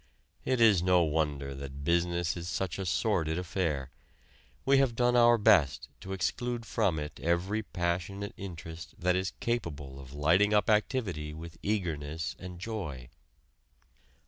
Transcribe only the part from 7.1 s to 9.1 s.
every passionate interest